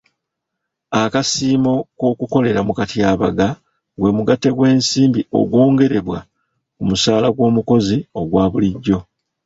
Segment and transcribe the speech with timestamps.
[1.01, 3.47] Akasiimo k'okukolera mu katyabaga
[3.99, 6.19] gwe mugatte gw'ensimbi ogw'ongerebwa
[6.75, 8.97] ku musaala gw'omukozi ogwa bulijjo.